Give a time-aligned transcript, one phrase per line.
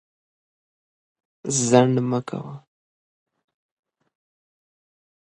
[1.67, 2.55] ځنډ مه کوئ.